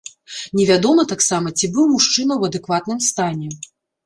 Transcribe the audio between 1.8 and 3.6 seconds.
мужчына ў адэкватным стане.